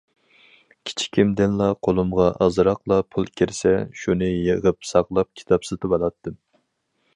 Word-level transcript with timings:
كىچىكىمدىنلا 0.89 1.67
قولۇمغا 1.87 2.25
ئازراقلا 2.45 2.97
پۇل 3.17 3.29
كىرسە، 3.41 3.75
شۇنى 4.05 4.33
يىغىپ 4.33 4.91
ساقلاپ 4.95 5.33
كىتاب 5.43 5.71
سېتىۋالاتتىم. 5.71 6.41